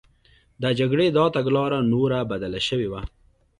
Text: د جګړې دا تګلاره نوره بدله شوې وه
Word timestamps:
د 0.61 0.63
جګړې 0.79 1.05
دا 1.17 1.25
تګلاره 1.35 1.79
نوره 1.93 2.19
بدله 2.31 2.59
شوې 2.67 2.87
وه 2.91 3.01